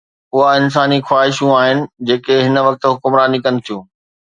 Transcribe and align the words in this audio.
اها 0.37 0.47
انساني 0.61 0.99
خواهشون 1.07 1.51
آهن 1.59 1.79
جيڪي 2.07 2.37
هن 2.45 2.55
وقت 2.67 2.81
حڪمراني 2.93 3.39
ڪن 3.45 3.55
ٿيون. 3.65 3.83